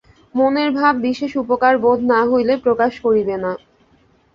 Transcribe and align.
মনের 0.35 0.69
ভাব 0.71 0.93
বিশেষ 1.07 1.31
উপকার 1.43 1.73
বোধ 1.83 1.99
না 2.11 2.19
হইলে 2.25 2.53
প্রকাশ 2.65 2.93
করিবে 3.05 3.35
না। 3.43 3.51